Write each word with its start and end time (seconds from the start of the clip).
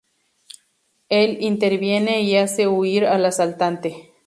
Él 1.09 1.37
interviene 1.41 2.23
y 2.23 2.35
hace 2.35 2.67
huir 2.67 3.05
al 3.05 3.23
asaltante. 3.23 4.09